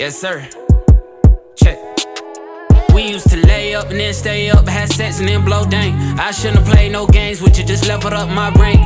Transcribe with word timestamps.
Yes, 0.00 0.16
sir. 0.16 0.48
Check. 1.56 1.76
We 2.94 3.02
used 3.08 3.28
to 3.30 3.36
lay 3.48 3.74
up 3.74 3.90
and 3.90 3.98
then 3.98 4.14
stay 4.14 4.48
up, 4.48 4.68
had 4.68 4.88
sex 4.92 5.18
and 5.18 5.28
then 5.28 5.44
blow 5.44 5.64
dang. 5.64 5.92
I 6.20 6.30
shouldn't 6.30 6.60
have 6.60 6.68
played 6.68 6.92
no 6.92 7.04
games 7.04 7.42
with 7.42 7.58
you, 7.58 7.64
just 7.64 7.88
leveled 7.88 8.12
up 8.12 8.28
my 8.28 8.50
brain. 8.50 8.78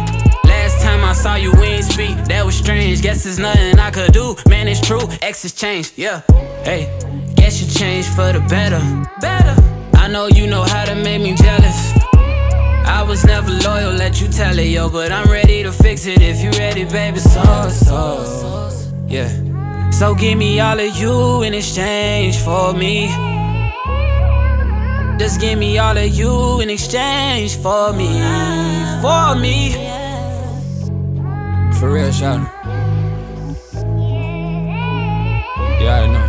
Last 0.47 0.83
time 0.83 1.05
I 1.05 1.13
saw 1.13 1.35
you, 1.35 1.53
we 1.53 1.65
ain't 1.65 1.85
speak, 1.85 2.17
that 2.29 2.47
was 2.47 2.57
strange. 2.57 3.03
Guess 3.03 3.25
there's 3.25 3.39
nothing 3.39 3.79
I 3.79 3.91
could 3.91 4.15
do, 4.15 4.37
man, 4.49 4.69
it's 4.69 4.81
true. 4.81 5.03
X 5.21 5.43
has 5.43 5.53
changed, 5.53 5.93
yeah. 5.97 6.23
Hey, 6.65 6.89
guess 7.37 7.61
you 7.61 7.69
changed 7.69 8.09
for 8.09 8.33
the 8.33 8.41
better. 8.49 8.81
Better. 9.21 9.55
I 9.99 10.09
know 10.09 10.29
you 10.29 10.47
know 10.47 10.63
how 10.63 10.87
to 10.87 10.95
make 10.95 11.21
me 11.21 11.35
jealous. 11.35 11.93
I 12.87 13.05
was 13.07 13.23
never 13.27 13.51
loyal, 13.51 13.93
let 13.93 14.19
you 14.23 14.29
tell 14.29 14.59
it, 14.59 14.69
yo. 14.69 14.89
But 14.89 15.13
I'm 15.13 15.31
ready 15.31 15.63
to 15.63 15.73
fix 15.73 16.07
it 16.07 16.23
if 16.23 16.43
you 16.43 16.51
ready, 16.53 16.85
baby. 16.85 17.19
So, 17.19 17.69
so, 17.69 18.71
yeah. 19.09 19.42
So 19.93 20.15
give 20.15 20.37
me 20.39 20.59
all 20.59 20.81
of 20.81 20.97
you 20.97 21.43
in 21.43 21.55
exchange 21.55 22.39
for 22.39 22.73
me. 22.75 23.09
Just 25.19 25.41
give 25.41 25.59
me 25.59 25.79
all 25.79 25.97
of 25.97 26.09
you 26.09 26.61
in 26.61 26.71
exchange 26.71 27.57
for 27.57 27.93
me, 27.93 28.09
for 29.01 29.37
me. 29.37 29.73
For 31.79 31.93
real, 31.93 32.11
shout. 32.11 32.49
Yeah, 35.81 36.03
I 36.03 36.07
know. 36.13 36.22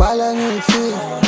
balele 0.00 1.25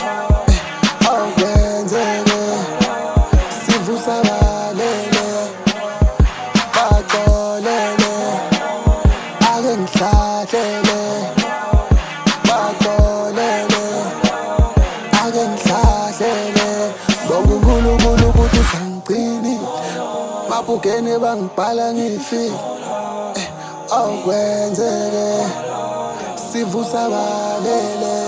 Bene 20.99 21.19
bangibhala 21.19 21.95
ngifile 21.95 22.51
eh, 24.35 25.47
Sivusa 26.37 27.09
balele 27.13 28.19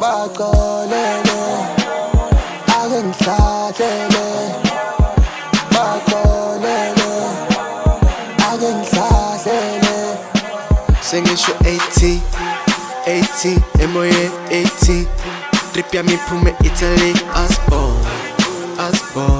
Bacolele 0.00 1.40
Ake 2.78 2.98
ngihlahlele 3.06 4.26
Bacolele 5.70 7.12
Ake 8.50 8.70
ngihlahlele. 8.74 9.96
Sengisho 11.00 11.52
80 11.52 12.18
80 13.06 13.60
emoyeni 13.84 14.30
80 14.50 15.06
Trip 15.72 15.94
yami 15.94 16.12
iphume 16.14 16.54
Italy 16.64 17.14
Asborn 17.34 17.94
Asborn 18.78 19.37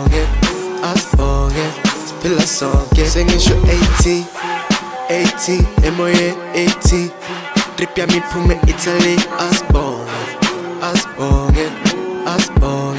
popular 2.29 2.47
song. 2.47 2.87
Yeah. 2.95 3.07
Singing 3.07 3.41
show 3.41 3.57
80, 3.65 4.21
80, 5.09 5.65
emoye 5.89 6.37
80. 6.53 7.09
ya 7.97 8.07
me 8.07 8.21
pume 8.31 8.61
Italy, 8.69 9.17
as 9.41 9.63
born, 9.73 10.05
as 10.83 11.07
born, 11.17 11.57
as 12.27 12.51
born. 12.61 12.99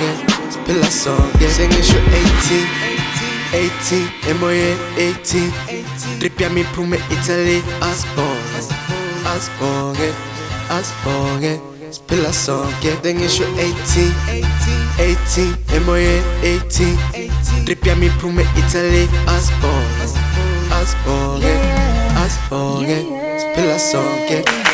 Popular 0.65 0.89
song. 0.89 1.29
Yeah. 1.39 1.49
Singing 1.49 1.83
show 1.85 2.01
80, 2.09 2.65
80, 3.53 4.09
emoye 4.33 4.73
80. 4.97 6.41
ya 6.41 6.49
me 6.49 6.63
pume 6.73 6.97
Italy, 7.11 7.61
as 7.81 8.05
born, 8.15 8.41
as 9.29 9.49
born, 9.59 9.95
as 10.69 10.89
born. 11.03 11.78
Bila 12.05 12.29
song, 12.29 12.69
yeah. 12.85 12.93
Then 13.01 13.17
it's 13.17 13.39
your 13.39 13.49
18 13.57 14.13
18, 15.01 15.57
e 15.73 15.79
moje 15.81 16.21
18 16.43 17.65
Dripja 17.65 17.95
mi 17.95 18.09
pume 18.21 18.45
Italy 18.57 19.09
as 19.25 19.49
bong 19.57 19.89
As 20.69 20.93
bong, 21.05 21.41
as 22.13 22.37
bong 22.49 22.85
Bila 23.55 23.79
song, 23.79 24.21
yeah. 24.29 24.68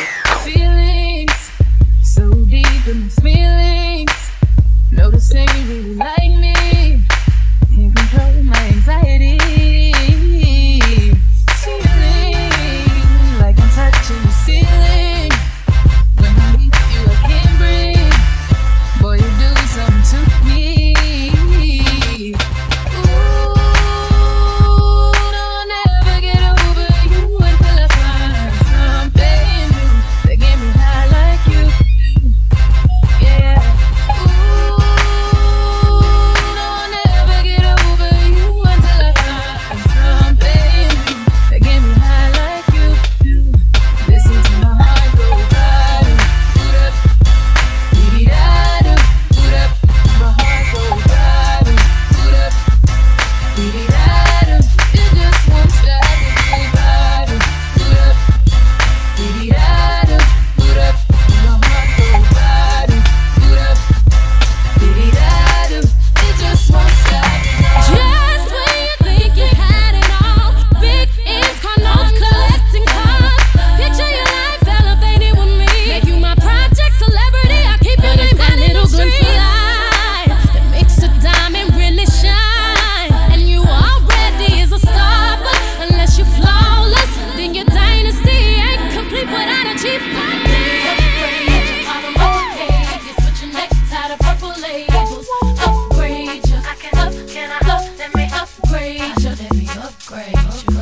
upgrade. 99.95 100.75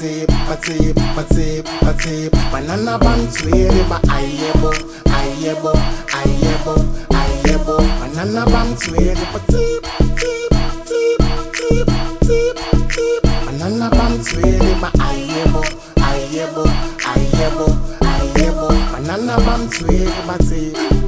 pati, 0.00 0.24
pati, 0.48 0.92
pati, 1.14 1.62
pati 1.84 2.30
Banana 2.50 2.96
banks 2.98 3.44
where 3.44 3.84
ba 3.84 4.00
ayebo, 4.08 4.72
ayebo, 5.12 5.72
ayebo, 6.16 6.74
ayebo 7.12 7.76
Banana 8.00 8.46
banks 8.46 8.88
where 8.88 9.14
tip, 9.14 9.84
tip, 10.08 11.20
tip, 11.52 11.88
tip, 12.24 12.58
tip. 12.88 13.22
Banana 13.44 13.90
banks 13.90 14.32
where 14.36 14.74
ba 14.80 14.90
ayebo, 15.04 15.60
ayebo, 16.00 16.64
ayebo, 17.04 17.66
ayebo 18.00 18.68
Banana 18.92 19.36
banks 19.44 19.82
where 19.82 20.08
pati, 20.26 20.72
pati 20.72 20.99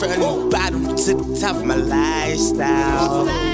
From 0.00 0.08
the 0.08 0.48
bottom 0.50 0.96
to 0.96 1.38
top 1.38 1.56
of 1.56 1.64
my 1.66 1.74
lifestyle. 1.74 3.49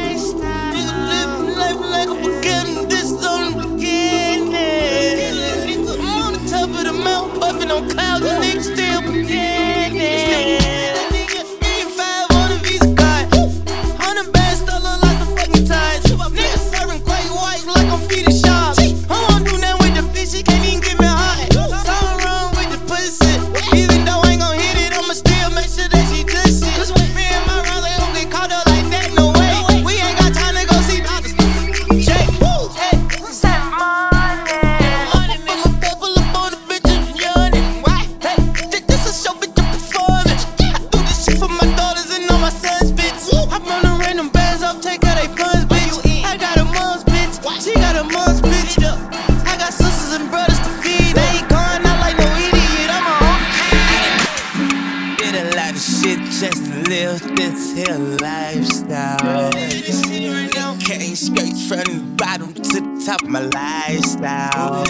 Straight 61.17 61.57
from 61.69 61.85
the 61.85 62.01
bottom 62.17 62.53
to 62.53 62.63
the 62.63 63.03
top 63.07 63.23
of 63.23 63.29
my 63.29 63.41
lifestyle. 63.41 64.85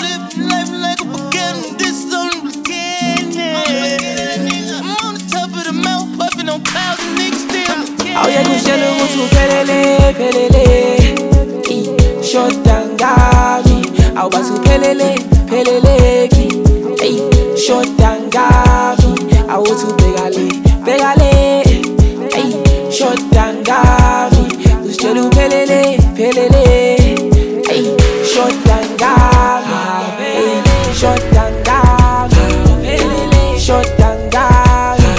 Live 0.00 0.38
life 0.40 0.70
like 0.72 1.00
a 1.00 1.04
beginning, 1.04 1.76
this 1.76 2.04
is 2.04 2.14
on 2.14 2.30
the 2.32 2.38
beginning. 2.48 3.56
I'm 4.72 4.96
on 5.04 5.14
the 5.14 5.20
top 5.30 5.50
of 5.52 5.64
the 5.64 5.72
mountain, 5.72 6.16
puffing 6.18 6.48
on 6.48 6.62
clouds, 6.64 7.02
and 7.04 7.18
niggas 7.18 7.44
still. 7.44 7.76
Auye 8.16 8.40
kushelo 8.48 8.88
kuthi 8.98 9.18
uphelele 9.20 9.78
phelele 10.16 10.64
I, 11.68 11.70
Shodangami 12.24 13.78
awubathi 14.16 14.52
uphelele 14.52 15.10
pheleleki 15.48 16.46
Ey 17.04 17.16
Shodangami 17.64 19.12
awuthi 19.48 19.86
ubhekale 19.86 20.46
bhekale 20.84 21.30
Ey 21.65 21.65
usitshela 25.46 25.54
uphelele 25.54 25.98
phelele 26.16 26.64
Ey 27.70 27.86
Shodangami 28.30 29.78
Ey 30.20 30.62
Shodangami 30.92 32.46
Shodangami 33.58 35.12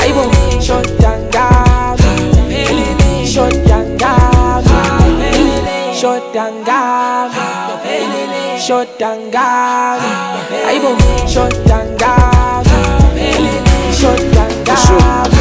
Ayibo 0.00 0.24
Shodangami 0.60 2.12
Shodangami 3.24 4.78
Shodangami 6.00 7.46
Shodangami 8.66 10.10
Ayibo 10.68 10.90
Shodangami 11.26 12.80
Shodangami 14.00 15.40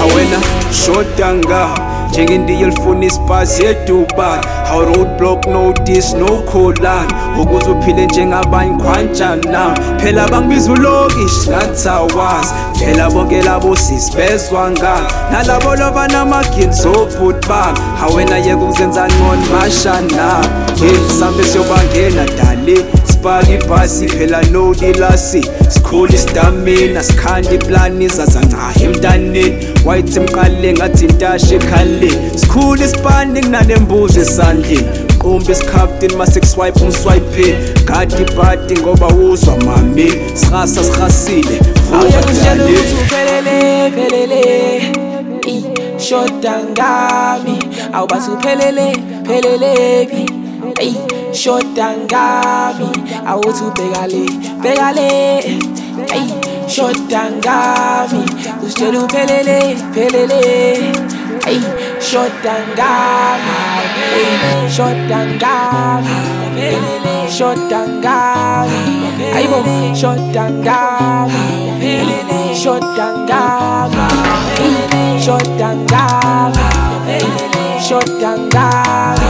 awena 0.00 0.40
shodanga 0.72 1.89
njengendiya 2.10 2.60
elifuna 2.60 3.04
isipasi 3.06 3.64
edubai 3.64 4.40
how 4.70 4.80
roadblock 4.84 5.46
no 5.46 5.72
dis 5.84 6.14
no 6.14 6.26
collan 6.52 7.06
ukuze 7.42 7.70
uphile 7.70 8.06
njengabanye 8.06 8.76
khwanjana. 8.82 9.74
Phela 10.02 10.28
bangibiza 10.28 10.72
ulokish 10.72 11.46
nathawas 11.48 12.54
phela 12.78 13.10
bonke 13.10 13.42
labo 13.42 13.76
sisibezwa 13.76 14.70
ngani. 14.70 15.06
Nalabo 15.32 15.76
loba 15.76 16.08
namagini 16.08 16.72
sobhuti 16.74 17.48
bami 17.48 17.78
awena 18.02 18.36
yeke 18.38 18.54
ukuzenza 18.54 19.06
ngcono 19.06 19.42
mashana. 19.60 20.44
Hey 20.80 21.18
sambe 21.20 21.44
siyobangena 21.44 22.24
dali 22.26 22.84
sifake 23.20 23.54
ibhasi 23.54 24.08
phela 24.08 24.42
no 24.50 24.74
dilasi 24.74 25.44
sikhule 25.68 26.14
isitamina 26.14 27.02
sikhanda 27.04 27.52
iplani 27.52 28.04
izaza 28.04 28.40
ncahe 28.40 28.84
emntaneni. 28.84 29.54
Wayithi 29.84 30.20
mqale 30.20 30.72
ngathi 30.72 31.04
intasha 31.04 31.54
ekhaleni 31.54 32.30
sikhule 32.36 32.84
isipandi 32.84 33.40
kunale 33.40 33.76
mbuzi 33.76 34.20
esandleni. 34.20 34.84
Qumbi 35.18 35.52
isikhaptini 35.52 36.14
masekuswipe 36.14 36.80
umswayipeni 36.84 37.54
gadi 37.84 38.22
ibhadi 38.22 38.80
ngoba 38.80 39.06
uzwa 39.06 39.56
mami. 39.56 40.12
Sirasa 40.34 40.84
sirhasile. 40.84 41.60
Vukauphelele 41.90 44.82
shoda 45.98 46.58
ngami. 46.72 47.58
Awubasuphelele 47.92 48.96
phelelepi 49.26 50.26
eyi 50.80 50.96
phelele 51.32 51.32
I, 51.32 51.34
Shodangami 51.34 52.88
awubathi 53.26 53.64
uphelele 53.64 54.26
pheleleki 54.30 54.30
Ey 54.30 54.30
Shodangami 54.30 54.30
awuthi 54.30 54.30
ubhekale 54.30 54.30
bhekale 54.62 55.08
Ey 56.12 56.28
Shodangami 56.68 58.22
usitshela 58.64 58.98
uphelele 59.04 59.76
phelele 59.94 60.40
Ey 61.46 61.60
Shodangami 62.00 63.56
Ey 64.14 64.38
Shodangami 77.88 79.29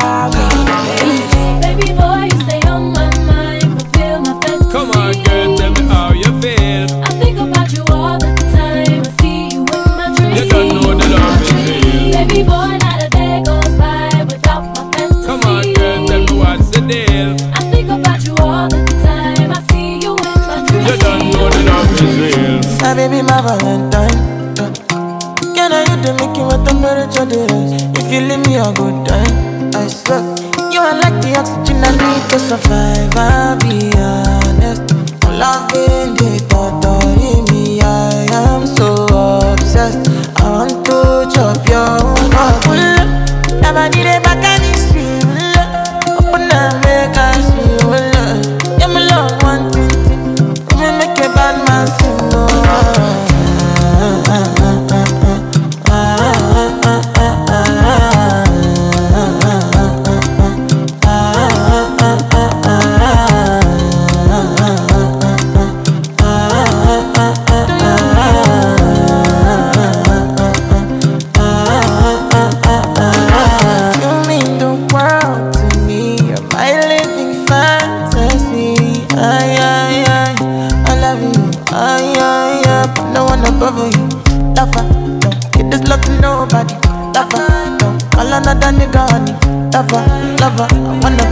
temperature 27.29 27.53
is? 27.55 27.81
If 27.99 28.11
you 28.11 28.21
leave 28.21 28.45
me 28.47 28.55
a 28.55 28.71
good 28.73 29.05
time, 29.05 29.71
I 29.75 29.87
swear. 29.87 30.21
You 30.71 30.79
are 30.79 30.95
like 30.95 31.21
the 31.21 31.35
oxygen 31.37 31.83
I 31.83 31.91
need 31.91 32.29
to 32.31 32.39
survive. 32.39 33.15
I'll 33.15 33.57
be 33.59 33.91
honest. 33.97 34.81
I'm 35.25 35.39
loving 35.39 36.15
the 36.15 36.39
thought 36.49 36.60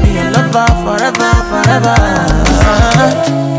be 0.01 0.17
a 0.17 0.31
lover 0.31 0.67
forever, 0.83 1.31
forever. 1.49 3.58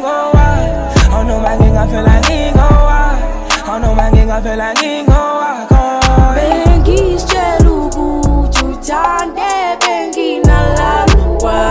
Soon 0.00 0.02
go. 0.02 0.30
Oh 1.12 1.22
no, 1.26 1.40
my 1.40 1.56
gang, 1.58 1.76
I 1.76 1.86
feel 1.88 2.02
like 2.02 2.24
he 2.26 2.50
go 2.52 2.58
wide. 2.58 3.20
Oh 3.66 3.78
no, 3.78 3.94
my 3.94 4.10
gang, 4.10 4.30
I 4.30 4.40
feel 4.42 4.56
like 4.56 4.78
he 4.78 5.04
go 5.04 5.12
wide. 5.12 5.66
Bengisitshela 6.36 7.70
ukuthi 7.70 8.64
uthande 8.64 9.40
eh, 9.40 9.76
benginalala 9.80 11.06
kwanelisi 11.40 11.69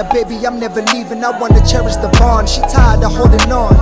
baby, 0.00 0.46
I'm 0.46 0.58
never 0.58 0.80
leaving. 0.80 1.22
I 1.22 1.38
wanna 1.38 1.60
cherish 1.66 1.96
the 1.96 2.08
bond. 2.18 2.48
She 2.48 2.60
tired 2.62 3.04
of 3.04 3.12
holding 3.12 3.52
on. 3.52 3.76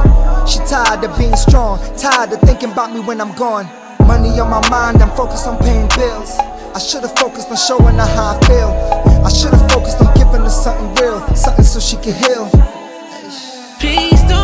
She 0.46 0.58
tired 0.66 1.04
of 1.04 1.16
being 1.16 1.36
strong. 1.36 1.78
Tired 1.96 2.32
of 2.32 2.40
thinking 2.40 2.72
about 2.72 2.92
me 2.92 3.00
when 3.00 3.20
I'm 3.20 3.32
gone. 3.36 3.66
Money 4.06 4.40
on 4.40 4.50
my 4.50 4.66
mind, 4.68 5.02
I'm 5.02 5.14
focused 5.16 5.46
on 5.46 5.58
paying 5.58 5.88
bills. 5.94 6.36
I 6.74 6.78
should've 6.78 7.16
focused 7.16 7.50
on 7.50 7.56
showing 7.56 7.94
her 7.94 8.10
how 8.16 8.34
I 8.34 8.46
feel. 8.46 8.70
I 9.24 9.30
should've 9.30 9.70
focused 9.70 10.00
on 10.00 10.12
giving 10.14 10.42
her 10.42 10.50
something 10.50 10.94
real, 10.94 11.20
something 11.34 11.64
so 11.64 11.78
she 11.78 11.96
can 11.96 12.14
heal. 12.14 12.50
Please 13.78 14.20
don't 14.22 14.39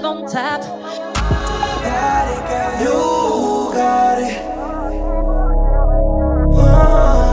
love 0.00 0.16
on 0.16 0.30
top. 0.30 0.62
Got 0.62 2.28
it, 2.28 2.40
got 2.48 2.74
it. 2.74 2.84
You 2.84 3.72
got 3.74 4.18
it. 4.22 4.38
Oh. 6.52 7.29